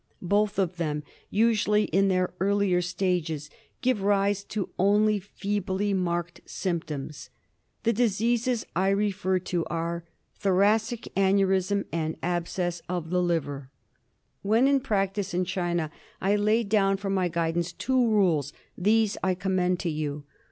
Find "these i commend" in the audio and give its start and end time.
18.75-19.79